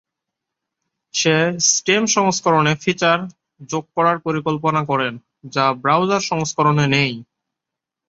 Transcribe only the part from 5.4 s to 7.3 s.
যা ব্রাউজার সংস্করণে নেই।